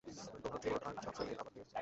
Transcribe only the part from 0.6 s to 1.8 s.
Lord আর ঝাপসা নীল আবার ফিরে এসেছে!